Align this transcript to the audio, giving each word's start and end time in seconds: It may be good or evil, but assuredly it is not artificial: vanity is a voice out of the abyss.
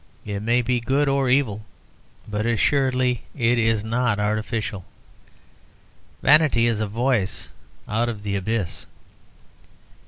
It 0.25 0.39
may 0.41 0.63
be 0.63 0.79
good 0.79 1.07
or 1.07 1.29
evil, 1.29 1.63
but 2.27 2.43
assuredly 2.47 3.21
it 3.35 3.59
is 3.59 3.83
not 3.83 4.17
artificial: 4.17 4.83
vanity 6.23 6.65
is 6.65 6.79
a 6.79 6.87
voice 6.87 7.49
out 7.87 8.09
of 8.09 8.23
the 8.23 8.35
abyss. 8.35 8.87